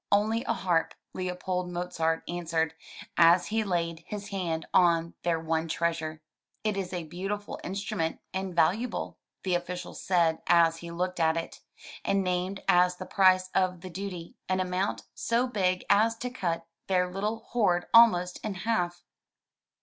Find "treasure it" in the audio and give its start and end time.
5.67-6.75